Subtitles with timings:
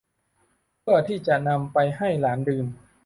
[0.81, 2.65] เพื่อที่จะนำไปให้หลานดื่ม